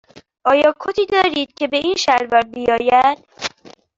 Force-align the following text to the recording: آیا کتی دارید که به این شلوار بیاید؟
آیا 0.43 0.71
کتی 0.79 1.05
دارید 1.05 1.53
که 1.53 1.67
به 1.67 1.77
این 1.77 1.95
شلوار 1.95 2.41
بیاید؟ 2.41 3.17